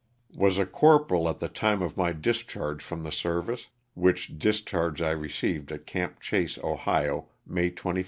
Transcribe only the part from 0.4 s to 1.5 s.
a corporal at the